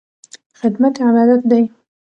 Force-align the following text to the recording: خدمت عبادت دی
خدمت 0.59 0.95
عبادت 1.07 1.41
دی 1.49 1.63